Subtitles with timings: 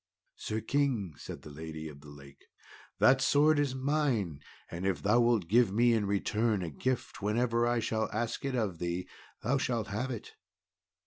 [0.35, 2.45] "Sir King," said the lady of the lake,
[2.97, 4.39] "that sword is mine,
[4.71, 8.55] and if thou wilt give me in return a gift whenever I shall ask it
[8.55, 9.07] of thee,
[9.43, 10.31] thou shalt have it."